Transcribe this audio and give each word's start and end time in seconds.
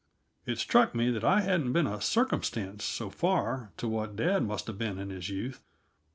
It 0.47 0.57
struck 0.57 0.95
me 0.95 1.11
that 1.11 1.23
I 1.23 1.41
hadn't 1.41 1.73
been 1.73 1.85
a 1.85 2.01
circumstance, 2.01 2.83
so 2.83 3.11
far, 3.11 3.71
to 3.77 3.87
what 3.87 4.15
dad 4.15 4.43
must 4.43 4.65
have 4.65 4.79
been 4.79 4.97
in 4.97 5.11
his 5.11 5.29
youth. 5.29 5.61